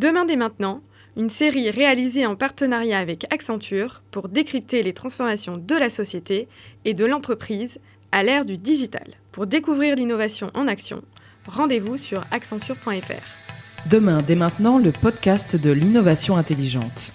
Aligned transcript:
Demain 0.00 0.24
dès 0.24 0.36
maintenant, 0.36 0.80
une 1.14 1.28
série 1.28 1.68
réalisée 1.68 2.24
en 2.24 2.34
partenariat 2.34 2.98
avec 2.98 3.30
Accenture 3.30 4.00
pour 4.10 4.30
décrypter 4.30 4.82
les 4.82 4.94
transformations 4.94 5.58
de 5.58 5.74
la 5.74 5.90
société 5.90 6.48
et 6.86 6.94
de 6.94 7.04
l'entreprise 7.04 7.78
à 8.10 8.22
l'ère 8.22 8.46
du 8.46 8.56
digital. 8.56 9.06
Pour 9.30 9.46
découvrir 9.46 9.96
l'innovation 9.96 10.50
en 10.54 10.68
action, 10.68 11.02
rendez-vous 11.46 11.98
sur 11.98 12.24
accenture.fr. 12.30 13.90
Demain 13.90 14.22
dès 14.22 14.36
maintenant, 14.36 14.78
le 14.78 14.90
podcast 14.90 15.54
de 15.54 15.70
l'innovation 15.70 16.38
intelligente. 16.38 17.12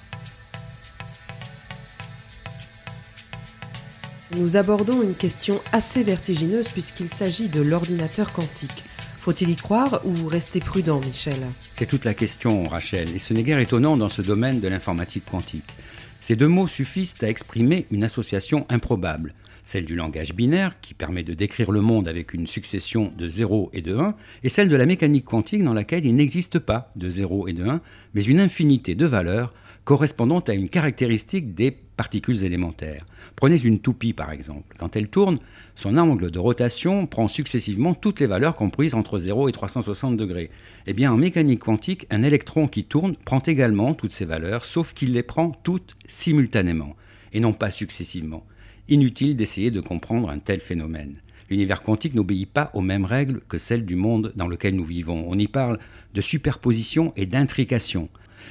Nous 4.38 4.58
abordons 4.58 5.02
une 5.02 5.16
question 5.16 5.60
assez 5.72 6.04
vertigineuse 6.04 6.68
puisqu'il 6.68 7.10
s'agit 7.10 7.50
de 7.50 7.64
l'ordinateur 7.64 8.32
quantique. 8.32 8.84
Faut-il 9.26 9.50
y 9.50 9.56
croire 9.56 10.02
ou 10.06 10.28
rester 10.28 10.60
prudent, 10.60 11.02
Michel? 11.04 11.34
C'est 11.74 11.88
toute 11.88 12.06
la 12.06 12.14
question, 12.14 12.66
Rachel, 12.66 13.10
et 13.16 13.18
ce 13.18 13.34
n'est 13.34 13.42
guère 13.42 13.58
étonnant 13.58 13.98
dans 13.98 14.08
ce 14.08 14.22
domaine 14.22 14.60
de 14.60 14.68
l'informatique 14.68 15.26
quantique. 15.26 15.74
Ces 16.22 16.36
deux 16.36 16.48
mots 16.48 16.68
suffisent 16.68 17.16
à 17.24 17.28
exprimer 17.28 17.88
une 17.90 18.04
association 18.04 18.68
improbable, 18.70 19.34
celle 19.64 19.86
du 19.86 19.96
langage 19.96 20.36
binaire, 20.36 20.80
qui 20.80 20.94
permet 20.94 21.24
de 21.24 21.34
décrire 21.34 21.72
le 21.72 21.82
monde 21.82 22.08
avec 22.08 22.36
une 22.36 22.46
succession 22.46 23.12
de 23.18 23.28
0 23.28 23.72
et 23.74 23.82
de 23.82 23.98
1, 23.98 24.14
et 24.44 24.50
celle 24.50 24.70
de 24.70 24.76
la 24.76 24.86
mécanique 24.86 25.26
quantique 25.26 25.64
dans 25.64 25.74
laquelle 25.74 26.06
il 26.06 26.16
n'existe 26.16 26.60
pas 26.60 26.92
de 26.96 27.10
0 27.10 27.48
et 27.48 27.54
de 27.54 27.66
1, 27.66 27.82
mais 28.14 28.24
une 28.26 28.40
infinité 28.40 28.94
de 28.94 29.08
valeurs 29.08 29.56
correspondant 29.86 30.40
à 30.40 30.54
une 30.54 30.68
caractéristique 30.68 31.54
des 31.54 31.72
particules 31.72 32.44
élémentaires. 32.44 33.06
Prenez 33.36 33.62
une 33.62 33.80
toupie 33.80 34.14
par 34.14 34.32
exemple. 34.32 34.76
Quand 34.80 34.96
elle 34.96 35.08
tourne, 35.08 35.40
son 35.76 35.98
angle 35.98 36.32
de 36.32 36.40
rotation 36.40 37.06
prend 37.06 37.28
successivement 37.28 37.94
toutes 37.94 38.20
les 38.20 38.28
valeurs 38.28 38.56
comprises 38.56 38.96
entre 38.96 39.20
0 39.20 39.48
et 39.48 39.52
360 39.52 40.18
degrés. 40.18 40.50
Eh 40.88 40.94
bien, 40.94 41.14
en 41.14 41.18
mécanique 41.18 41.60
quantique, 41.60 42.08
un 42.10 42.24
électron 42.24 42.68
qui 42.68 42.84
tourne 42.84 43.16
prend 43.16 43.40
également 43.40 43.94
toutes 43.94 44.14
ces 44.14 44.26
valeurs, 44.26 44.66
sauf 44.66 44.94
qu'il 44.94 45.14
les 45.14 45.24
prend 45.24 45.52
toutes 45.64 45.96
simultanément, 46.08 46.96
et 47.32 47.40
non 47.40 47.54
pas 47.54 47.70
successivement. 47.70 48.46
Inutile 48.90 49.36
d'essayer 49.36 49.72
de 49.72 49.82
comprendre 49.82 50.30
un 50.30 50.40
tel 50.40 50.60
phénomène. 50.60 51.16
L'univers 51.50 51.82
quantique 51.82 52.16
n'obéit 52.16 52.50
pas 52.50 52.72
aux 52.74 52.82
mêmes 52.82 53.06
règles 53.06 53.42
que 53.48 53.60
celles 53.60 53.86
du 53.86 53.96
monde 53.96 54.34
dans 54.36 54.48
lequel 54.48 54.76
nous 54.76 54.84
vivons. 54.84 55.26
On 55.28 55.38
y 55.38 55.48
parle 55.48 55.78
de 56.14 56.22
superposition 56.22 57.14
et 57.16 57.28
d'intrication. 57.28 58.10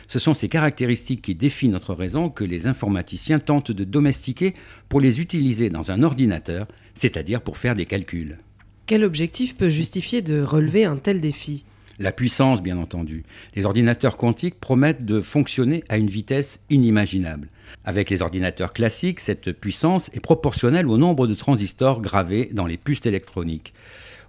Ce 0.09 0.19
sont 0.19 0.35
ces 0.35 0.49
caractéristiques 0.49 1.23
qui 1.23 1.35
défient 1.35 1.69
notre 1.69 1.95
raison 1.95 2.29
que 2.29 2.45
les 2.45 2.67
informaticiens 2.67 3.39
tentent 3.39 3.73
de 3.73 3.85
domestiquer 3.85 4.55
pour 4.89 5.01
les 5.01 5.21
utiliser 5.21 5.71
dans 5.71 5.91
un 5.91 6.03
ordinateur, 6.03 6.67
c'est-à-dire 6.95 7.41
pour 7.41 7.57
faire 7.57 7.75
des 7.75 7.87
calculs. 7.87 8.39
Quel 8.87 9.05
objectif 9.05 9.57
peut 9.57 9.71
justifier 9.71 10.23
de 10.23 10.43
relever 10.43 10.85
un 10.85 10.97
tel 10.97 11.21
défi? 11.21 11.65
La 11.99 12.13
puissance, 12.13 12.63
bien 12.63 12.77
entendu. 12.77 13.25
Les 13.55 13.65
ordinateurs 13.65 14.17
quantiques 14.17 14.59
promettent 14.59 15.05
de 15.05 15.21
fonctionner 15.21 15.85
à 15.89 15.97
une 15.97 16.09
vitesse 16.09 16.61
inimaginable. 16.69 17.49
Avec 17.85 18.11
les 18.11 18.23
ordinateurs 18.23 18.73
classiques, 18.73 19.21
cette 19.21 19.53
puissance 19.53 20.11
est 20.15 20.21
proportionnelle 20.21 20.89
au 20.89 20.97
nombre 20.97 21.27
de 21.27 21.35
transistors 21.35 22.01
gravés 22.01 22.51
dans 22.53 22.67
les 22.67 22.77
puces 22.77 23.07
électroniques. 23.07 23.75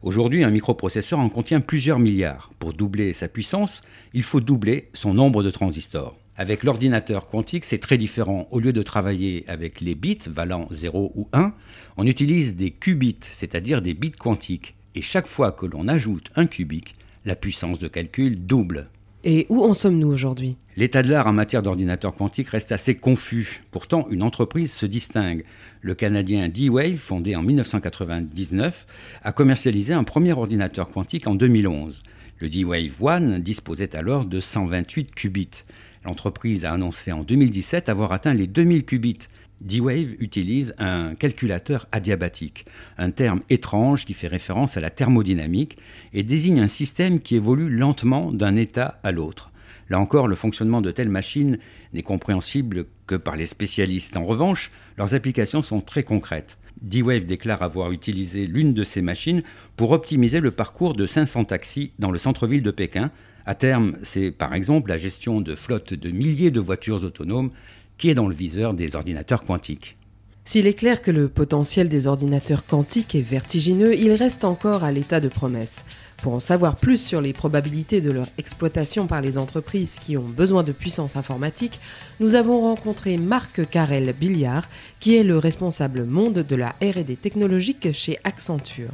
Aujourd'hui, 0.04 0.44
un 0.44 0.52
microprocesseur 0.52 1.20
en 1.20 1.30
contient 1.30 1.62
plusieurs 1.62 2.00
milliards. 2.00 2.52
Pour 2.60 2.74
doubler 2.74 3.14
sa 3.14 3.28
puissance, 3.28 3.82
il 4.14 4.24
faut 4.24 4.42
doubler 4.42 4.90
son 4.94 5.14
nombre 5.14 5.42
de 5.42 5.50
transistors. 5.50 6.16
Avec 6.38 6.64
l'ordinateur 6.64 7.28
quantique, 7.28 7.64
c'est 7.64 7.78
très 7.78 7.98
différent. 7.98 8.48
Au 8.52 8.60
lieu 8.60 8.74
de 8.74 8.84
travailler 8.84 9.46
avec 9.48 9.80
les 9.80 9.96
bits 9.96 10.20
valant 10.28 10.68
0 10.70 11.14
ou 11.16 11.28
1, 11.32 11.54
on 11.96 12.06
utilise 12.06 12.56
des 12.56 12.72
qubits, 12.72 13.18
c'est-à-dire 13.22 13.82
des 13.82 13.94
bits 13.94 14.12
quantiques. 14.12 14.76
Et 14.96 15.02
chaque 15.02 15.28
fois 15.28 15.54
que 15.54 15.66
l'on 15.66 15.88
ajoute 15.88 16.32
un 16.36 16.46
qubit, 16.46 16.84
la 17.24 17.36
puissance 17.36 17.80
de 17.80 17.88
calcul 17.88 18.46
double. 18.46 18.90
Et 19.28 19.48
où 19.50 19.64
en 19.64 19.74
sommes-nous 19.74 20.08
aujourd'hui? 20.08 20.56
L'état 20.78 21.02
de 21.02 21.10
l'art 21.10 21.26
en 21.26 21.34
matière 21.34 21.64
d'ordinateur 21.64 22.14
quantique 22.14 22.50
reste 22.50 22.72
assez 22.72 22.94
confus. 22.94 23.64
Pourtant, 23.72 24.08
une 24.12 24.22
entreprise 24.22 24.72
se 24.72 24.86
distingue. 24.86 25.44
Le 25.82 25.96
Canadien 25.96 26.48
D-Wave, 26.48 26.98
fondé 26.98 27.36
en 27.36 27.42
1999, 27.42 28.86
a 29.24 29.32
commercialisé 29.32 29.94
un 29.94 30.04
premier 30.04 30.34
ordinateur 30.34 30.92
quantique 30.92 31.26
en 31.26 31.34
2011. 31.34 32.04
Le 32.38 32.50
D-Wave 32.50 33.02
One 33.02 33.40
disposait 33.40 33.96
alors 33.96 34.26
de 34.26 34.40
128 34.40 35.16
qubits. 35.16 35.64
L'entreprise 36.06 36.66
a 36.66 36.72
annoncé 36.72 37.12
en 37.12 37.24
2017 37.24 37.90
avoir 37.90 38.12
atteint 38.12 38.34
les 38.34 38.46
2000 38.46 38.86
qubits. 38.86 39.28
D-Wave 39.62 40.16
utilise 40.20 40.76
un 40.78 41.16
calculateur 41.16 41.88
adiabatique, 41.92 42.66
un 42.98 43.10
terme 43.10 43.40
étrange 43.50 44.06
qui 44.06 44.14
fait 44.14 44.28
référence 44.28 44.78
à 44.78 44.82
la 44.82 44.92
thermodynamique 44.92 45.78
et 46.14 46.22
désigne 46.22 46.60
un 46.60 46.68
système 46.68 47.20
qui 47.20 47.36
évolue 47.36 47.70
lentement 47.70 48.32
d'un 48.32 48.56
état 48.56 49.00
à 49.04 49.12
l'autre. 49.12 49.52
Là 49.90 50.00
encore, 50.00 50.28
le 50.28 50.36
fonctionnement 50.36 50.82
de 50.82 50.92
telles 50.92 51.10
machines 51.10 51.58
n'est 51.94 52.04
compréhensible 52.04 52.86
que 53.08 53.16
par 53.16 53.36
les 53.36 53.46
spécialistes. 53.46 54.18
En 54.18 54.26
revanche, 54.26 54.72
leurs 54.98 55.16
applications 55.16 55.62
sont 55.62 55.82
très 55.82 56.04
concrètes. 56.04 56.58
D-Wave 56.82 57.26
déclare 57.26 57.64
avoir 57.64 57.92
utilisé 57.92 58.48
l'une 58.48 58.74
de 58.74 58.84
ces 58.84 59.02
machines 59.02 59.44
pour 59.76 59.92
optimiser 59.92 60.40
le 60.40 60.52
parcours 60.52 60.94
de 60.94 61.06
500 61.06 61.46
taxis 61.46 61.92
dans 62.00 62.12
le 62.12 62.18
centre-ville 62.18 62.64
de 62.64 62.72
Pékin. 62.72 63.12
À 63.46 63.56
terme, 63.56 63.94
c'est 64.04 64.32
par 64.32 64.54
exemple 64.54 64.90
la 64.90 64.98
gestion 64.98 65.42
de 65.42 65.56
flottes 65.56 65.94
de 65.94 66.12
milliers 66.12 66.52
de 66.52 66.60
voitures 66.60 67.04
autonomes 67.04 67.52
qui 67.98 68.10
est 68.10 68.16
dans 68.16 68.28
le 68.28 68.36
viseur 68.36 68.74
des 68.74 68.96
ordinateurs 68.96 69.44
quantiques. 69.44 69.98
S'il 70.44 70.68
est 70.68 70.74
clair 70.74 71.02
que 71.02 71.12
le 71.12 71.28
potentiel 71.28 71.90
des 71.90 72.06
ordinateurs 72.06 72.66
quantiques 72.66 73.16
est 73.16 73.22
vertigineux, 73.22 73.96
il 73.96 74.12
reste 74.14 74.44
encore 74.44 74.84
à 74.84 74.92
l'état 74.92 75.20
de 75.20 75.28
promesse. 75.28 75.86
Pour 76.18 76.34
en 76.34 76.40
savoir 76.40 76.76
plus 76.76 76.98
sur 76.98 77.22
les 77.22 77.34
probabilités 77.34 78.02
de 78.02 78.12
leur 78.12 78.28
exploitation 78.38 79.06
par 79.06 79.22
les 79.22 79.38
entreprises 79.38 80.00
qui 80.00 80.18
ont 80.18 80.24
besoin 80.24 80.64
de 80.64 80.72
puissance 80.72 81.16
informatique, 81.16 81.80
nous 82.20 82.36
avons 82.36 82.62
rencontré 82.62 83.18
Marc 83.18 83.70
Carrel 83.70 84.14
Billiard, 84.20 84.68
qui 85.00 85.16
est 85.16 85.24
le 85.24 85.38
responsable 85.38 86.06
monde 86.06 86.40
de 86.40 86.56
la 86.56 86.70
RD 86.82 87.20
technologique 87.22 87.92
chez 87.92 88.18
Accenture. 88.24 88.92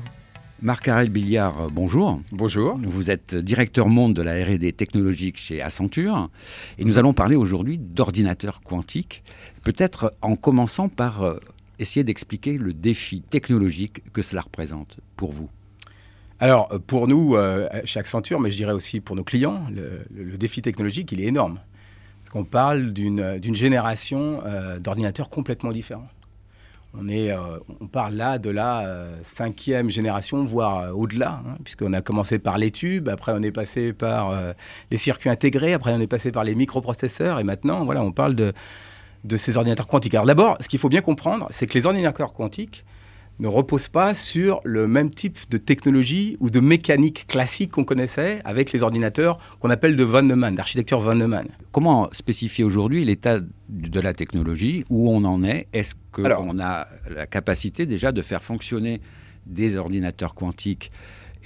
Marc 0.61 0.85
Carrel 0.85 1.09
Billiard, 1.09 1.71
bonjour. 1.71 2.21
Bonjour. 2.31 2.79
Vous 2.83 3.09
êtes 3.09 3.33
directeur 3.33 3.87
monde 3.87 4.13
de 4.13 4.21
la 4.21 4.43
RD 4.43 4.75
technologique 4.75 5.37
chez 5.37 5.59
Accenture 5.59 6.29
et 6.77 6.85
nous 6.85 6.99
allons 6.99 7.13
parler 7.13 7.35
aujourd'hui 7.35 7.79
d'ordinateurs 7.79 8.61
quantiques, 8.61 9.23
peut-être 9.63 10.13
en 10.21 10.35
commençant 10.35 10.87
par 10.87 11.23
euh, 11.23 11.39
essayer 11.79 12.03
d'expliquer 12.03 12.59
le 12.59 12.73
défi 12.73 13.21
technologique 13.21 14.03
que 14.13 14.21
cela 14.21 14.41
représente 14.41 14.99
pour 15.15 15.31
vous. 15.31 15.49
Alors, 16.41 16.69
euh, 16.71 16.79
pour 16.79 17.07
nous, 17.07 17.35
euh, 17.35 17.69
chez 17.85 17.99
Accenture, 17.99 18.39
mais 18.39 18.49
je 18.49 18.57
dirais 18.57 18.73
aussi 18.73 18.99
pour 18.99 19.15
nos 19.15 19.23
clients, 19.23 19.61
le, 19.69 20.37
défi 20.37 20.63
technologique, 20.63 21.11
il 21.11 21.21
est 21.21 21.25
énorme. 21.25 21.59
Parce 22.23 22.31
qu'on 22.33 22.43
parle 22.43 22.93
d'une 22.93 23.55
génération 23.55 24.41
d'ordinateurs 24.79 25.29
complètement 25.29 25.71
différents. 25.71 26.07
On, 26.97 27.07
est, 27.09 27.31
on 27.79 27.87
parle 27.87 28.15
là 28.15 28.37
de 28.37 28.49
la 28.49 29.05
cinquième 29.21 29.89
génération, 29.89 30.43
voire 30.43 30.97
au-delà, 30.97 31.41
hein, 31.45 31.57
puisqu'on 31.63 31.93
a 31.93 32.01
commencé 32.01 32.39
par 32.39 32.57
les 32.57 32.71
tubes, 32.71 33.09
après 33.09 33.33
on 33.35 33.41
est 33.41 33.51
passé 33.51 33.91
par 33.91 34.33
les 34.89 34.97
circuits 34.97 35.29
intégrés, 35.29 35.73
après 35.73 35.93
on 35.93 35.99
est 35.99 36.07
passé 36.07 36.31
par 36.31 36.45
les 36.45 36.55
microprocesseurs, 36.55 37.39
et 37.39 37.43
maintenant, 37.43 37.83
voilà, 37.85 38.01
on 38.01 38.13
parle 38.13 38.33
de, 38.33 38.53
de 39.25 39.37
ces 39.37 39.57
ordinateurs 39.57 39.87
quantiques. 39.87 40.13
Alors 40.13 40.25
d'abord, 40.25 40.57
ce 40.61 40.69
qu'il 40.69 40.79
faut 40.79 40.89
bien 40.89 41.01
comprendre, 41.01 41.47
c'est 41.49 41.65
que 41.65 41.73
les 41.73 41.85
ordinateurs 41.85 42.33
quantiques 42.33 42.85
ne 43.39 43.47
reposent 43.47 43.87
pas 43.87 44.13
sur 44.13 44.61
le 44.63 44.87
même 44.87 45.09
type 45.09 45.37
de 45.49 45.57
technologie 45.57 46.37
ou 46.39 46.49
de 46.49 46.59
mécanique 46.59 47.25
classique 47.27 47.71
qu'on 47.71 47.83
connaissait 47.83 48.39
avec 48.45 48.71
les 48.71 48.83
ordinateurs 48.83 49.39
qu'on 49.59 49.71
appelle 49.71 49.95
de 49.95 50.03
von 50.03 50.21
Neumann, 50.21 50.53
d'architecture 50.53 51.01
von 51.01 51.15
Neumann. 51.15 51.47
Comment 51.71 52.09
spécifier 52.11 52.63
aujourd'hui 52.63 53.03
l'état 53.03 53.39
de 53.39 53.99
la 53.99 54.13
technologie, 54.13 54.85
où 54.89 55.09
on 55.09 55.23
en 55.23 55.43
est? 55.43 55.67
Est-ce 55.73 55.95
qu'on 56.11 56.59
a 56.59 56.87
la 57.09 57.25
capacité 57.25 57.85
déjà 57.85 58.11
de 58.11 58.21
faire 58.21 58.43
fonctionner 58.43 59.01
des 59.47 59.75
ordinateurs 59.75 60.35
quantiques 60.35 60.91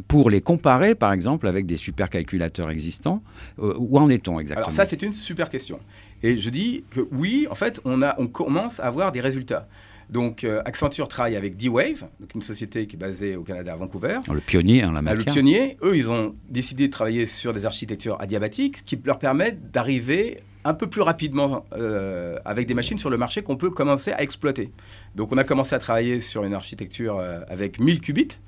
pour 0.10 0.30
les 0.30 0.42
comparer, 0.42 0.96
par 0.96 1.14
exemple, 1.14 1.48
avec 1.48 1.66
des 1.66 1.78
supercalculateurs 1.78 2.70
existants? 2.70 3.24
Euh, 3.60 3.74
Où 3.78 3.98
en 3.98 4.10
est-on 4.10 4.38
exactement? 4.42 4.68
Alors 4.68 4.76
ça, 4.76 4.86
c'est 4.86 5.02
une 5.02 5.14
super 5.14 5.50
question. 5.50 5.80
Et 6.22 6.38
je 6.38 6.50
dis 6.50 6.84
que 6.90 7.08
oui, 7.14 7.48
en 7.50 7.56
fait, 7.56 7.80
on, 7.86 8.02
a, 8.02 8.16
on 8.18 8.28
commence 8.28 8.82
à 8.82 8.88
avoir 8.88 9.14
des 9.14 9.22
résultats. 9.22 9.70
Donc 10.10 10.44
euh, 10.44 10.62
Accenture 10.66 11.08
travaille 11.08 11.36
avec 11.36 11.58
D-Wave, 11.58 12.06
une 12.34 12.42
société 12.42 12.88
qui 12.88 12.96
est 12.96 13.00
basée 13.00 13.36
au 13.36 13.44
Canada 13.44 13.74
à 13.74 13.76
Vancouver. 13.76 14.20
Le 14.32 14.40
pionnier 14.40 14.86
en 14.86 14.92
la 14.92 15.02
matière. 15.02 15.26
Le 15.26 15.32
pionnier, 15.32 15.78
eux, 15.82 15.98
ils 15.98 16.10
ont 16.10 16.36
décidé 16.50 16.88
de 16.88 16.92
travailler 16.92 17.26
sur 17.26 17.54
des 17.54 17.66
architectures 17.66 18.18
adiabatiques, 18.20 18.78
ce 18.78 18.84
qui 18.84 19.00
leur 19.04 19.20
permet 19.20 19.52
d'arriver 19.52 20.38
un 20.64 20.74
peu 20.74 20.88
plus 20.88 21.02
rapidement 21.02 21.66
euh, 21.74 22.38
avec 22.44 22.68
des 22.68 22.74
machines 22.74 22.98
sur 22.98 23.12
le 23.12 23.18
marché 23.18 23.44
qu'on 23.44 23.56
peut 23.56 23.70
commencer 23.70 24.12
à 24.12 24.22
exploiter. 24.22 24.72
Donc 25.16 25.32
on 25.32 25.38
a 25.38 25.44
commencé 25.44 25.76
à 25.76 25.80
travailler 25.80 26.22
sur 26.22 26.44
une 26.44 26.56
architecture 26.56 27.20
euh, 27.20 27.40
avec 27.50 27.80
1000 27.80 28.02
qubits. 28.02 28.40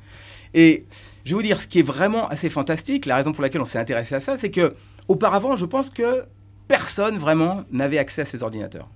Et 0.53 0.85
je 1.25 1.31
vais 1.31 1.35
vous 1.35 1.43
dire, 1.43 1.61
ce 1.61 1.67
qui 1.67 1.79
est 1.79 1.83
vraiment 1.83 2.27
assez 2.27 2.49
fantastique, 2.49 3.05
la 3.05 3.17
raison 3.17 3.33
pour 3.33 3.43
laquelle 3.43 3.61
on 3.61 3.65
s'est 3.65 3.77
intéressé 3.77 4.15
à 4.15 4.21
ça, 4.21 4.37
c'est 4.37 4.49
que 4.49 4.73
auparavant, 5.07 5.55
je 5.55 5.65
pense 5.65 5.91
que 5.91 6.23
personne 6.67 7.17
vraiment 7.17 7.63
n'avait 7.71 7.99
accès 7.99 8.21
à 8.23 8.25
ces 8.25 8.41
ordinateurs. 8.41 8.89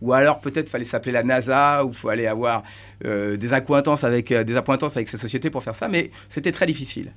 Ou 0.00 0.12
alors 0.12 0.40
peut-être 0.40 0.68
fallait 0.68 0.84
s'appeler 0.84 1.12
la 1.12 1.22
NASA, 1.22 1.84
ou 1.84 1.92
fallait 1.92 2.26
avoir 2.26 2.62
euh, 3.04 3.36
des, 3.36 3.52
accointances 3.52 4.04
avec, 4.04 4.30
euh, 4.30 4.44
des 4.44 4.56
accointances 4.56 4.96
avec 4.96 5.08
ces 5.08 5.18
sociétés 5.18 5.50
pour 5.50 5.62
faire 5.62 5.74
ça, 5.74 5.88
mais 5.88 6.10
c'était 6.28 6.52
très 6.52 6.66
difficile. 6.66 7.12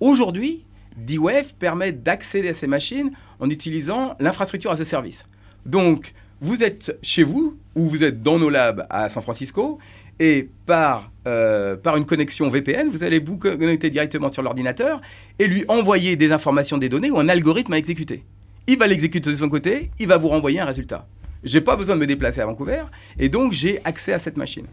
Aujourd'hui, 0.00 0.64
D-Wave 0.96 1.54
permet 1.58 1.92
d'accéder 1.92 2.48
à 2.48 2.54
ces 2.54 2.66
machines 2.66 3.10
en 3.38 3.48
utilisant 3.48 4.16
l'infrastructure 4.20 4.70
à 4.70 4.76
ce 4.76 4.84
service. 4.84 5.26
Donc, 5.66 6.12
vous 6.40 6.62
êtes 6.62 6.98
chez 7.02 7.22
vous 7.22 7.56
ou 7.74 7.88
vous 7.88 8.02
êtes 8.02 8.22
dans 8.22 8.38
nos 8.38 8.48
labs 8.48 8.86
à 8.90 9.08
San 9.08 9.22
Francisco 9.22 9.78
et 10.18 10.48
par, 10.66 11.10
euh, 11.26 11.76
par 11.76 11.96
une 11.96 12.04
connexion 12.04 12.48
VPN, 12.48 12.88
vous 12.90 13.02
allez 13.02 13.18
vous 13.18 13.38
connecter 13.38 13.88
directement 13.88 14.28
sur 14.28 14.42
l'ordinateur 14.42 15.00
et 15.38 15.46
lui 15.46 15.64
envoyer 15.68 16.16
des 16.16 16.30
informations, 16.30 16.76
des 16.76 16.90
données 16.90 17.10
ou 17.10 17.18
un 17.18 17.28
algorithme 17.28 17.72
à 17.72 17.78
exécuter. 17.78 18.22
Il 18.66 18.78
va 18.78 18.86
l'exécuter 18.86 19.30
de 19.30 19.36
son 19.36 19.48
côté, 19.48 19.90
il 19.98 20.06
va 20.06 20.18
vous 20.18 20.28
renvoyer 20.28 20.60
un 20.60 20.66
résultat. 20.66 21.06
Je 21.44 21.58
n'ai 21.58 21.64
pas 21.64 21.76
besoin 21.76 21.94
de 21.94 22.00
me 22.00 22.06
déplacer 22.06 22.40
à 22.40 22.46
Vancouver 22.46 22.82
et 23.18 23.28
donc 23.28 23.52
j'ai 23.52 23.80
accès 23.84 24.12
à 24.12 24.18
cette 24.18 24.36
machine. 24.36 24.66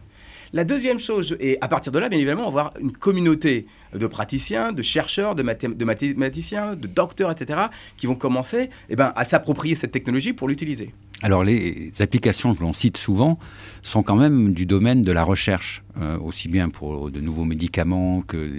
La 0.54 0.64
deuxième 0.64 0.98
chose, 0.98 1.36
et 1.42 1.58
à 1.60 1.68
partir 1.68 1.92
de 1.92 2.00
là, 2.00 2.08
bien 2.08 2.18
évidemment, 2.18 2.48
on 2.48 2.52
va 2.52 2.62
avoir 2.62 2.74
une 2.80 2.94
communauté 2.94 3.68
de 3.94 4.08
praticiens, 4.08 4.72
de 4.72 4.82
chercheurs, 4.82 5.36
de, 5.36 5.44
mathématiciens, 5.44 6.76
de 6.76 6.88
docteurs, 6.88 7.32
etc., 7.32 7.64
qui 7.98 8.08
vont 8.08 8.16
commencer 8.16 8.70
eh 8.90 8.96
ben, 8.96 9.12
à 9.16 9.26
s'approprier 9.26 9.76
cette 9.76 9.92
technologie 9.92 10.32
pour 10.32 10.48
l'utiliser. 10.48 10.94
Alors 11.24 11.44
les 11.44 11.92
applications 12.00 12.54
que 12.54 12.62
l'on 12.62 12.74
cite 12.74 12.98
souvent 12.98 13.40
sont 13.82 14.04
quand 14.04 14.16
même 14.16 14.54
du 14.54 14.66
domaine 14.66 15.02
de 15.02 15.12
la 15.12 15.24
recherche, 15.24 15.84
euh, 16.00 16.18
aussi 16.20 16.48
bien 16.48 16.70
pour 16.70 17.10
de 17.10 17.20
nouveaux 17.20 17.46
médicaments 17.46 18.22
que 18.22 18.50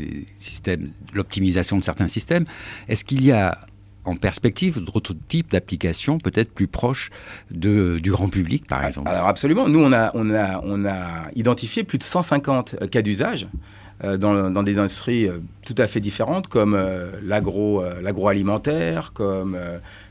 l'optimisation 1.15 1.79
de 1.79 1.85
certains 1.85 2.09
systèmes. 2.09 2.45
Est-ce 2.89 3.05
qu'il 3.05 3.25
y 3.25 3.33
a 3.33 3.67
en 4.05 4.17
perspective 4.17 4.83
d'autres 4.83 5.15
types 5.29 5.51
d'applications 5.51 6.19
peut-être 6.19 6.53
plus 6.53 6.67
proches 6.67 7.11
de, 7.51 7.99
du 7.99 8.11
grand 8.11 8.29
public, 8.29 8.67
par 8.67 8.81
ah, 8.83 8.89
exemple? 8.89 9.09
Alors 9.09 9.27
absolument. 9.29 9.69
Nous, 9.69 9.81
on 9.81 9.93
a, 9.93 10.11
on 10.15 10.31
a, 10.31 10.61
on 10.65 10.85
a 10.85 11.31
identifié 11.35 11.85
plus 11.85 11.99
de 11.99 12.05
150 12.05 12.89
cas 12.91 13.03
d'usage. 13.03 13.49
Euh, 14.05 14.17
dans, 14.17 14.49
dans, 14.49 14.63
des 14.63 14.79
industries 14.79 15.27
euh, 15.27 15.41
tout 15.67 15.75
à 15.77 15.89
fait 15.89 15.99
différentes 15.99 16.47
comme 16.47 16.75
euh, 16.75 17.11
l'agro, 17.21 17.83
l'agroalimentaire, 18.01 19.13
comme 19.13 19.59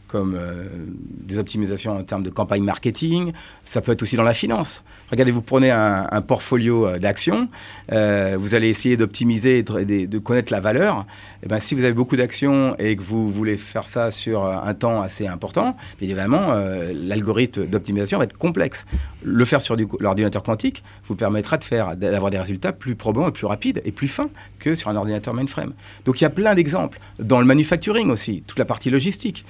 comme 0.08 0.36
euh, 0.36 0.66
des 0.98 1.38
optimisations 1.38 1.98
en 1.98 2.04
termes 2.04 2.24
de 2.24 2.30
campagne 2.30 2.64
marketing. 2.64 3.34
Ça 3.64 3.82
peut 3.82 3.92
être 3.92 4.02
aussi 4.02 4.16
dans 4.16 4.24
la 4.24 4.34
finance. 4.34 4.84
Regardez, 5.12 5.32
vous 5.32 5.42
prenez 5.42 5.72
un, 5.72 6.22
portfolio 6.22 6.88
euh, 6.88 7.00
d'actions, 7.00 7.48
euh, 7.92 8.36
vous 8.40 8.56
allez 8.56 8.70
essayer 8.70 8.98
d'optimiser, 8.98 9.64
de, 9.64 10.06
de, 10.06 10.18
connaître 10.18 10.52
la 10.52 10.60
valeur. 10.60 11.06
Et 11.42 11.46
eh 11.46 11.48
ben, 11.48 11.60
si 11.60 11.76
vous 11.76 11.84
avez 11.84 11.94
beaucoup 11.94 12.16
d'actions 12.16 12.76
et 12.80 12.96
que 12.96 13.02
vous 13.02 13.30
voulez 13.30 13.58
faire 13.58 13.86
ça 13.86 14.12
sur 14.12 14.46
un 14.46 14.74
temps 14.74 15.02
assez 15.02 15.28
important, 15.28 15.78
évidemment, 16.02 16.54
l'algorithme 16.94 17.66
d'optimisation 17.66 18.18
va 18.18 18.24
être 18.24 18.38
complexe. 18.38 18.86
Le 19.24 19.46
faire 19.46 19.62
sur 19.62 19.78
l'ordinateur 20.00 20.44
quantique 20.44 20.84
vous 21.08 21.16
permettra 21.16 21.58
de 21.58 21.96
d'avoir 21.96 22.32
des 22.32 22.40
résultats 22.40 22.72
plus 22.72 22.96
probants 22.96 23.28
et 23.28 23.32
plus 23.32 23.46
rapides 23.46 23.82
et 23.86 23.92
plus 23.92 24.08
fins 24.08 24.30
que 24.60 24.76
sur 24.76 24.90
un 24.90 24.96
ordinateur 24.96 25.34
mainframe. 25.34 25.74
Donc 26.06 26.20
il 26.20 26.24
y 26.24 26.28
a 26.28 26.30
plein 26.30 26.56
d'exemples. 26.56 27.00
Dans 27.20 27.40
le 27.40 27.46
manufacturing 27.46 28.10
aussi, 28.10 28.44
toute 28.46 28.60
la 28.60 28.66
partie 28.66 28.90
logistique. 28.90 29.46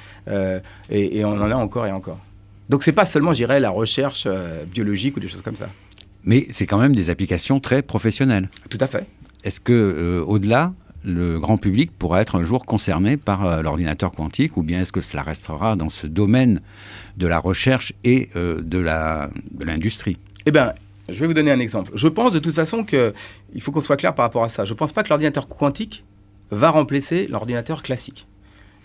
Et, 0.90 1.24
on 1.26 1.32
en 1.32 1.52
a 1.52 1.56
encore 1.56 1.86
et 1.86 1.92
encore. 1.92 2.20
Donc 2.70 2.84
c'est 2.84 2.92
pas 2.92 3.06
seulement, 3.06 3.32
je 3.32 3.38
dirais, 3.38 3.60
la 3.60 3.70
recherche 3.70 4.24
euh, 4.26 4.66
biologique 4.66 5.18
ou 5.18 5.20
des 5.20 5.28
choses 5.28 5.42
comme 5.42 5.56
ça. 5.56 5.70
Mais 6.24 6.46
c'est 6.50 6.66
quand 6.66 6.78
même 6.78 6.96
des 6.96 7.10
applications 7.10 7.60
très 7.60 7.82
professionnelles. 7.82 8.50
Tout 8.70 8.78
à 8.82 8.88
fait. 8.88 9.08
Est-ce 9.44 9.60
que 9.60 9.74
euh, 9.74 10.24
au-delà, 10.26 10.74
le 11.04 11.40
grand 11.40 11.58
public 11.58 11.92
pourra 11.98 12.22
être 12.22 12.36
un 12.36 12.44
jour 12.44 12.66
concerné 12.66 13.16
par 13.16 13.62
l'ordinateur 13.64 14.12
quantique 14.12 14.58
ou 14.58 14.64
bien 14.64 14.82
est-ce 14.82 14.92
que 14.92 15.00
cela 15.00 15.24
restera 15.24 15.78
dans 15.78 15.90
ce 15.90 16.06
domaine 16.06 16.60
de 17.16 17.28
la 17.28 17.40
recherche 17.40 17.94
et 18.04 18.30
de 18.36 18.80
l'industrie? 19.64 20.18
Eh 20.46 20.52
bien, 20.52 20.74
je 21.10 21.20
vais 21.20 21.28
vous 21.28 21.34
donner 21.34 21.52
un 21.52 21.60
exemple. 21.60 21.92
Je 21.96 22.08
pense 22.08 22.34
de 22.34 22.40
toute 22.40 22.56
façon 22.56 22.84
qu'il 22.84 23.14
faut 23.62 23.72
qu'on 23.72 23.82
soit 23.82 23.96
clair 23.96 24.14
par 24.14 24.26
rapport 24.26 24.44
à 24.44 24.50
ça. 24.50 24.66
Je 24.66 24.74
ne 24.74 24.78
pense 24.78 24.92
pas 24.92 25.04
que 25.04 25.10
l'ordinateur 25.10 25.48
quantique 25.48 26.04
va 26.52 26.70
remplacer 26.70 27.28
l'ordinateur 27.28 27.84
classique. 27.84 28.28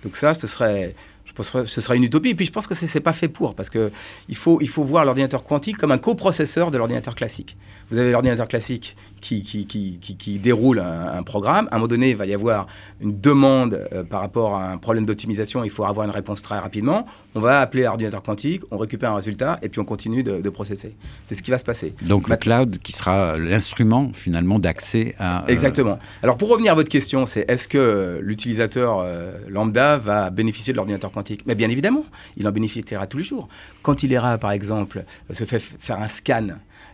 Donc 0.03 0.17
ça, 0.17 0.35
ce 0.35 0.47
serait 0.47 0.94
je 1.24 1.32
pense 1.32 1.50
que 1.50 1.64
ce 1.64 1.80
sera 1.80 1.96
une 1.96 2.04
utopie. 2.04 2.30
Et 2.30 2.34
puis 2.34 2.46
je 2.46 2.52
pense 2.52 2.66
que 2.66 2.74
ce 2.74 2.86
n'est 2.86 3.00
pas 3.02 3.12
fait 3.12 3.28
pour, 3.28 3.54
parce 3.54 3.70
qu'il 3.70 3.90
faut, 4.34 4.58
il 4.60 4.69
faut 4.69 4.84
voir 4.84 5.04
l'ordinateur 5.04 5.44
quantique 5.44 5.78
comme 5.78 5.92
un 5.92 5.98
coprocesseur 5.98 6.70
de 6.70 6.78
l'ordinateur 6.78 7.14
classique. 7.14 7.56
Vous 7.90 7.98
avez 7.98 8.10
l'ordinateur 8.12 8.48
classique 8.48 8.96
qui, 9.22 9.42
qui, 9.42 9.64
qui, 9.66 9.98
qui 9.98 10.38
déroule 10.38 10.80
un, 10.80 11.22
programme. 11.22 11.69
À 11.70 11.76
un 11.76 11.78
moment 11.78 11.88
donné, 11.88 12.10
il 12.10 12.16
va 12.16 12.26
y 12.26 12.34
avoir 12.34 12.66
une 13.00 13.19
demande 13.20 13.86
euh, 13.92 14.02
par 14.02 14.20
rapport 14.20 14.56
à 14.56 14.72
un 14.72 14.76
problème 14.76 15.06
d'optimisation. 15.06 15.64
Il 15.64 15.70
faut 15.70 15.84
avoir 15.84 16.04
une 16.04 16.12
réponse 16.12 16.42
très 16.42 16.58
rapidement. 16.58 17.06
On 17.34 17.40
va 17.40 17.60
appeler 17.60 17.84
l'ordinateur 17.84 18.22
quantique, 18.22 18.62
on 18.70 18.76
récupère 18.76 19.12
un 19.12 19.16
résultat 19.16 19.58
et 19.62 19.69
puis 19.69 19.80
on 19.80 19.84
continue 19.84 20.22
de, 20.22 20.50
processer. 20.50 20.94
C'est 21.24 21.34
ce 21.34 21.42
qui 21.42 21.50
va 21.50 21.58
se 21.58 21.64
passer. 21.64 21.94
Donc 22.04 22.28
le 22.28 22.36
cloud 22.36 22.78
qui 22.78 22.92
sera 22.92 23.38
l'instrument 23.38 24.10
finalement 24.12 24.58
d'accès 24.58 25.14
à... 25.19 25.44
Euh, 25.44 25.46
Exactement. 25.46 25.98
Alors 26.22 26.36
pour 26.36 26.50
revenir 26.50 26.72
à 26.72 26.74
votre 26.74 26.90
question, 26.90 27.24
c'est 27.24 27.48
est-ce 27.48 27.69
que 27.69 28.19
l'utilisateur 28.20 28.98
euh, 28.98 29.32
lambda 29.48 29.96
va 29.96 30.28
bénéficier 30.30 30.74
de 30.74 30.76
l'ordinateur 30.76 31.12
quantique? 31.12 31.44
Mais 31.46 31.54
bien 31.54 31.70
évidemment, 31.70 32.04
il 32.36 32.46
en 32.46 32.50
bénéficiera 32.50 33.06
tous 33.06 33.19
les 33.19 33.24
jours. 33.24 33.48
Quand 33.82 34.02
il 34.02 34.12
ira 34.12 34.36
par 34.36 34.50
exemple 34.50 35.04
se 35.32 35.44
fait 35.44 35.60
faire 35.60 36.00
un 36.00 36.08
scan 36.08 36.48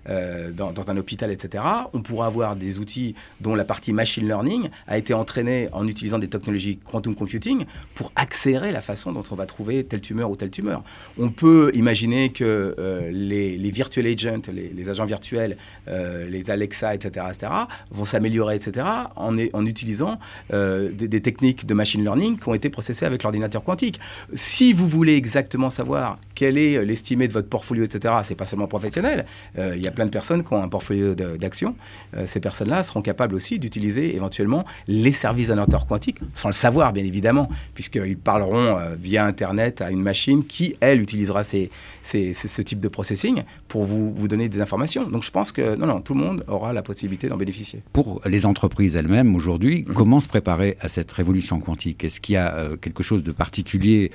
euh, 0.09 0.51
dans, 0.53 0.73
un 0.89 0.97
hôpital, 0.97 1.31
etc., 1.31 1.65
on 1.93 2.01
pourra 2.01 2.27
avoir 2.27 2.57
des 2.57 2.79
outils 2.79 3.15
dont 3.41 3.55
la 3.55 3.65
partie 3.65 3.93
machine 3.93 4.27
learning 4.27 4.71
a 4.87 4.97
été 4.97 5.13
entraînée 5.13 5.69
en 5.73 5.87
utilisant 5.87 6.19
des 6.19 6.29
technologies 6.29 6.79
quantum 6.79 7.15
computing 7.15 7.67
pour 7.95 8.11
accélérer 8.17 8.73
la 8.73 8.81
façon 8.81 9.13
dont 9.13 9.25
on 9.31 9.35
va 9.35 9.45
trouver 9.45 9.85
telle 9.85 10.01
tumeur 10.01 10.31
ou 10.31 10.37
telle 10.37 10.51
tumeur. 10.51 10.83
On 11.19 11.29
peut 11.29 11.71
imaginer 11.75 12.31
que 12.31 12.75
euh, 12.79 13.11
les, 13.13 13.59
les, 13.59 13.71
virtual 13.71 14.07
agents, 14.07 14.41
les, 14.53 14.89
agents 14.89 15.05
virtuels, 15.05 15.57
euh, 15.89 16.27
les 16.29 16.51
Alexa, 16.51 16.95
etc., 16.95 17.27
etc., 17.29 17.53
vont 17.91 18.07
s'améliorer, 18.07 18.57
etc., 18.57 18.87
en, 19.17 19.37
en 19.53 19.67
utilisant 19.67 20.19
des, 20.51 21.21
techniques 21.21 21.67
de 21.67 21.75
machine 21.75 22.03
learning 22.03 22.39
qui 22.39 22.49
ont 22.49 22.55
été 22.55 22.71
processées 22.71 23.05
avec 23.05 23.23
l'ordinateur 23.25 23.65
quantique. 23.65 24.01
Si 24.35 24.73
vous 24.73 24.89
voulez 24.89 25.17
exactement 25.17 25.69
savoir 25.69 26.19
quel 26.35 26.57
est 26.57 26.85
l'estimé 26.85 27.27
de 27.29 27.33
votre 27.33 27.49
portfolio, 27.49 27.85
etc., 27.85 28.15
c'est 28.23 28.37
pas 28.37 28.47
seulement 28.47 28.69
professionnel. 28.69 29.27
Il 29.57 29.83
y 29.83 29.89
a 29.89 29.91
plein 29.99 30.07
de 30.07 30.11
personnes 30.11 30.45
qui 30.45 30.53
ont 30.53 30.63
un 30.63 30.69
portfolio 30.69 31.17
d'actions. 31.17 31.75
Euh, 32.17 32.25
ces 32.25 32.39
personnes-là 32.39 32.85
seront 32.85 33.03
capables 33.03 33.35
aussi 33.35 33.59
d'utiliser 33.59 34.15
éventuellement 34.15 34.65
les 34.87 35.11
services 35.11 35.49
d'un 35.49 35.59
ordinateur 35.59 35.89
quantique, 35.89 36.19
sans 36.37 36.51
le 36.51 36.55
savoir 36.55 36.93
bien 36.93 37.05
évidemment, 37.05 37.49
puisqu'ils 37.75 38.17
parleront 38.17 38.79
euh, 38.79 38.95
via 38.95 39.27
Internet 39.27 39.81
à 39.81 39.91
une 39.91 40.01
machine 40.01 40.45
qui, 40.45 40.77
elle, 40.79 41.03
utilisera 41.03 41.43
ces, 41.43 41.73
ce 42.05 42.63
type 42.63 42.79
de 42.79 42.87
processing 42.87 43.43
pour 43.67 43.83
vous, 43.87 44.15
vous 44.15 44.29
donner 44.29 44.49
des 44.49 44.61
informations. 44.61 45.05
Donc 45.11 45.25
je 45.25 45.33
pense 45.33 45.51
que 45.51 45.75
non, 45.75 45.87
non, 45.87 46.01
tout 46.01 46.15
le 46.15 46.21
monde 46.21 46.45
aura 46.47 46.73
la 46.73 46.83
possibilité 46.83 47.27
d'en 47.27 47.37
bénéficier. 47.37 47.83
Pour 47.93 48.21
les 48.25 48.47
entreprises 48.47 48.95
elles-mêmes 48.95 49.35
aujourd'hui, 49.35 49.85
mhm. 49.85 49.95
comment 49.95 50.21
se 50.21 50.29
préparer 50.29 50.77
à 50.81 50.87
cette 50.87 51.11
révolution 51.11 51.59
quantique? 51.59 52.05
Est-ce 52.05 52.21
qu'il 52.21 52.35
y 52.35 52.39
a 52.39 52.55
euh, 52.55 52.77
quelque 52.77 53.03
chose 53.03 53.25
de 53.25 53.33
particulier 53.33 54.13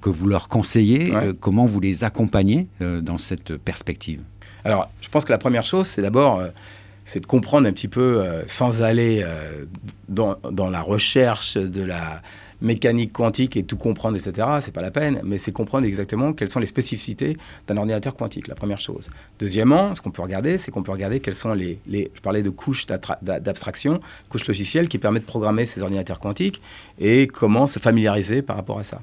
que 0.00 0.10
vous 0.10 0.26
leur 0.26 0.48
conseillez? 0.48 1.12
Comment 1.38 1.66
vous 1.66 1.78
les 1.78 2.02
accompagnez 2.02 2.66
dans 2.80 3.16
cette 3.16 3.56
perspective? 3.56 4.22
Alors, 4.64 4.90
je 5.00 5.08
pense 5.08 5.24
que 5.24 5.32
la 5.32 5.38
première 5.38 5.64
chose, 5.64 5.86
c'est 5.86 6.02
d'abord, 6.02 6.38
euh, 6.38 6.48
c'est 7.04 7.20
de 7.20 7.26
comprendre 7.26 7.66
un 7.68 7.72
petit 7.72 7.88
peu, 7.88 8.20
euh, 8.20 8.42
sans 8.46 8.82
aller 8.82 9.22
euh, 9.24 9.64
dans, 10.08 10.36
la 10.70 10.80
recherche 10.80 11.56
de 11.56 11.82
la 11.82 12.22
mécanique 12.60 13.12
quantique 13.14 13.56
et 13.56 13.62
tout 13.62 13.78
comprendre, 13.78 14.18
etc. 14.18 14.46
C'est 14.60 14.74
pas 14.74 14.82
la 14.82 14.90
peine, 14.90 15.20
mais 15.24 15.38
c'est 15.38 15.50
comprendre 15.50 15.86
exactement 15.86 16.34
quelles 16.34 16.50
sont 16.50 16.60
les 16.60 16.66
spécificités 16.66 17.38
d'un 17.66 17.78
ordinateur 17.78 18.14
quantique, 18.14 18.48
la 18.48 18.54
première 18.54 18.82
chose. 18.82 19.08
Deuxièmement, 19.38 19.94
ce 19.94 20.02
qu'on 20.02 20.10
peut 20.10 20.20
regarder, 20.20 20.58
c'est 20.58 20.70
qu'on 20.70 20.82
peut 20.82 20.92
regarder 20.92 21.20
quelles 21.20 21.34
sont 21.34 21.54
les, 21.54 21.80
je 21.90 22.20
parlais 22.20 22.42
de 22.42 22.50
couches 22.50 22.86
d'abstraction, 23.22 24.00
couches 24.28 24.46
logicielles 24.46 24.88
qui 24.88 24.98
permettent 24.98 25.22
de 25.22 25.28
programmer 25.28 25.64
ces 25.64 25.82
ordinateurs 25.82 26.20
quantiques 26.20 26.60
et 26.98 27.28
comment 27.28 27.66
se 27.66 27.78
familiariser 27.78 28.42
par 28.42 28.56
rapport 28.56 28.78
à 28.78 28.84
ça. 28.84 29.00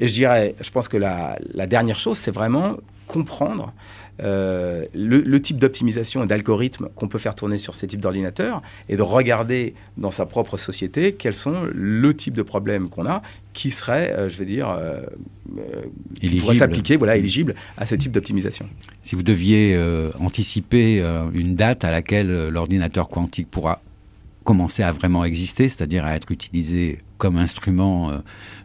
Et 0.00 0.08
je 0.08 0.14
dirais, 0.14 0.56
je 0.60 0.70
pense 0.70 0.88
que 0.88 0.96
la 0.96 1.66
dernière 1.68 1.98
chose, 1.98 2.18
c'est 2.18 2.32
vraiment 2.32 2.76
comprendre 3.10 3.74
euh, 4.22 4.84
le, 4.94 5.40
type 5.40 5.58
d'optimisation 5.58 6.22
et 6.22 6.26
d'algorithme 6.26 6.90
qu'on 6.94 7.08
peut 7.08 7.18
faire 7.18 7.34
tourner 7.34 7.58
sur 7.58 7.74
ces 7.74 7.86
types 7.86 8.00
d'ordinateurs 8.00 8.62
et 8.88 8.96
de 8.96 9.02
regarder 9.02 9.74
dans 9.96 10.10
sa 10.10 10.26
propre 10.26 10.58
société 10.58 11.14
quels 11.14 11.34
sont 11.34 11.68
le 11.72 12.14
type 12.14 12.34
de 12.34 12.42
problèmes 12.42 12.88
qu'on 12.88 13.06
a 13.06 13.22
qui 13.52 13.70
serait, 13.70 14.12
euh, 14.12 14.28
je 14.28 14.36
vais 14.38 14.44
dire, 14.44 14.68
euh, 14.70 15.00
pourrait 16.40 16.54
s'appliquer, 16.54 16.96
voilà, 16.96 17.16
éligible 17.16 17.54
à 17.76 17.86
ce 17.86 17.96
type 17.96 18.12
d'optimisation. 18.12 18.68
Si 19.02 19.16
vous 19.16 19.24
deviez 19.24 19.76
anticiper 20.20 21.02
une 21.34 21.56
date 21.56 21.84
à 21.84 21.90
laquelle 21.90 22.48
l'ordinateur 22.48 23.08
quantique 23.08 23.50
pourra 23.50 23.82
commencer 24.44 24.82
à 24.82 24.92
vraiment 24.92 25.24
exister, 25.24 25.68
c'est-à-dire 25.68 26.04
à 26.04 26.14
être 26.14 26.30
utilisé 26.30 27.00
comme 27.18 27.36
instrument 27.36 28.12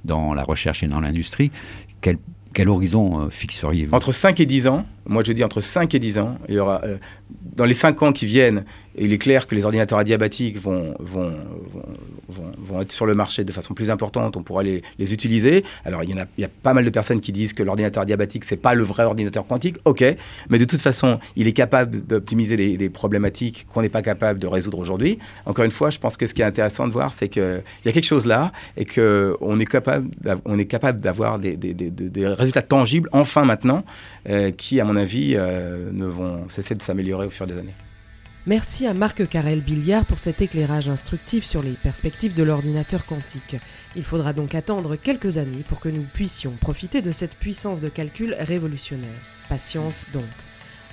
dans 0.04 0.34
la 0.34 0.44
recherche 0.44 0.84
et 0.84 0.88
dans 0.88 1.00
l'industrie, 1.00 1.52
quel 2.56 2.70
horizon 2.70 3.20
euh, 3.20 3.30
fixeriez-vous? 3.30 3.94
Entre 3.94 4.12
5 4.12 4.40
et 4.40 4.46
10 4.48 4.68
ans. 4.68 4.86
Moi, 5.06 5.24
je 5.24 5.34
dis 5.34 5.44
entre 5.44 5.62
5 5.62 5.94
et 5.94 6.00
10 6.00 6.18
ans. 6.18 6.38
Il 6.48 6.56
y 6.56 6.60
aura, 6.60 6.82
euh, 6.86 6.98
dans 7.56 7.66
les 7.66 7.74
5 7.74 8.02
ans 8.02 8.14
qui 8.14 8.26
viennent, 8.26 8.66
il 8.98 9.14
est 9.14 9.18
clair 9.18 9.48
que 9.48 9.56
les 9.56 9.66
ordinateurs 9.66 10.00
adiabatiques 10.00 10.58
vont, 10.58 10.96
vont, 11.00 11.34
vont, 12.28 12.82
être 12.82 12.92
sur 12.92 13.06
le 13.06 13.16
marché 13.16 13.44
de 13.44 13.52
façon 13.52 13.74
plus 13.74 13.92
importante, 13.92 14.38
on 14.38 14.44
pourra 14.44 14.64
les, 14.64 14.82
les 15.00 15.14
utiliser. 15.14 15.64
Alors 15.84 16.04
il 16.04 16.16
y, 16.38 16.44
a, 16.44 16.50
pas 16.64 16.74
mal 16.74 16.86
de 16.86 16.90
personnes 16.90 17.22
qui 17.22 17.32
disent 17.32 17.54
que 17.54 17.64
l'ordinateur 17.64 18.04
adiabatique, 18.04 18.46
c'est 18.46 18.58
pas 18.58 18.74
le 18.74 18.84
vrai 18.84 19.04
ordinateur 19.04 19.46
quantique, 19.46 19.78
ok, 19.86 20.04
mais 20.50 20.60
de 20.60 20.66
toute 20.66 20.82
façon, 20.82 21.20
il 21.36 21.48
est 21.48 21.54
capable 21.54 22.06
d'optimiser 22.06 22.56
les, 22.58 22.90
problématiques 22.90 23.66
qu'on 23.74 23.82
n'est 23.82 23.90
pas 23.90 24.02
capable 24.02 24.40
de 24.40 24.48
résoudre 24.48 24.80
aujourd'hui. 24.80 25.20
Encore 25.46 25.66
une 25.66 25.72
fois, 25.72 25.90
je 25.90 26.00
pense 26.00 26.18
que 26.18 26.28
ce 26.28 26.34
qui 26.34 26.42
est 26.42 26.46
intéressant 26.46 26.88
de 26.88 26.94
voir, 26.94 27.12
c'est 27.12 27.30
qu'il 27.30 27.64
y 27.86 27.90
a 27.90 27.92
quelque 27.92 28.06
chose 28.06 28.26
là 28.26 28.52
et 28.78 28.86
qu'on 28.86 29.60
est 29.60 29.66
capable, 29.66 30.10
est 30.58 30.66
capable 30.66 31.00
d'avoir 31.00 31.40
des, 31.40 31.58
des, 31.58 31.74
des, 31.74 31.90
des, 31.92 32.28
résultats 32.28 32.62
tangibles, 32.62 33.10
enfin 33.12 33.44
maintenant, 33.44 33.84
euh, 34.30 34.52
qui, 34.52 34.80
à 34.80 34.86
mon 34.86 34.96
avis, 34.96 35.36
euh, 35.36 35.90
ne 35.92 36.06
vont 36.06 36.48
cesser 36.48 36.76
de 36.76 36.82
s'améliorer 36.82 37.28
au 37.28 37.30
fur 37.30 37.48
des 37.48 37.58
années. 37.58 37.74
Merci 38.48 38.86
à 38.86 38.94
Marc 38.94 39.28
Carrel 39.28 39.60
Billiard 39.60 40.06
pour 40.06 40.20
cet 40.20 40.40
éclairage 40.40 40.88
instructif 40.88 41.46
sur 41.46 41.64
les 41.64 41.72
perspectives 41.72 42.36
de 42.36 42.44
l'ordinateur 42.44 43.04
quantique. 43.08 43.56
Il 43.96 44.04
faudra 44.04 44.34
donc 44.34 44.54
attendre 44.54 44.96
quelques 44.98 45.40
années 45.40 45.64
pour 45.68 45.80
que 45.80 45.90
nous 45.90 46.04
puissions 46.04 46.52
profiter 46.52 47.02
de 47.02 47.12
cette 47.12 47.34
puissance 47.34 47.80
de 47.80 47.90
calcul 47.90 48.36
révolutionnaire. 48.40 49.10
Patience 49.50 50.06
donc. 50.14 50.26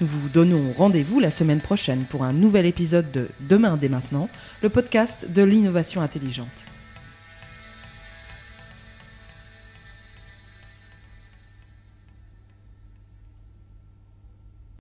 Nous 0.01 0.07
vous 0.07 0.31
donnons 0.31 0.73
rendez-vous 0.73 1.21
la 1.21 1.31
semaine 1.31 1.61
prochaine 1.61 2.05
pour 2.09 2.25
un 2.25 2.33
nouvel 2.33 2.65
épisode 2.65 3.11
de 3.13 3.29
Demain 3.41 3.77
dès 3.77 3.91
maintenant, 3.91 4.31
le 4.63 4.71
podcast 4.71 5.27
de 5.29 5.43
l'innovation 5.43 6.01
intelligente. 6.01 6.72